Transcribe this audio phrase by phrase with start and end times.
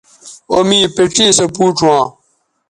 [0.51, 2.03] او میوں پڇے سو پوڇ ھواں